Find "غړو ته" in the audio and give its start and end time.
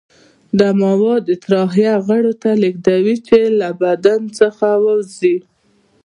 2.07-2.49